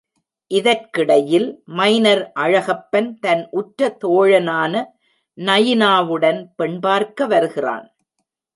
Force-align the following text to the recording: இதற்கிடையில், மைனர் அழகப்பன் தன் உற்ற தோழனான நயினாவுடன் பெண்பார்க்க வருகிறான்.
இதற்கிடையில், 0.51 1.45
மைனர் 1.71 2.31
அழகப்பன் 2.39 3.09
தன் 3.19 3.43
உற்ற 3.51 3.97
தோழனான 4.01 4.73
நயினாவுடன் 5.37 6.41
பெண்பார்க்க 6.55 7.27
வருகிறான். 7.27 7.87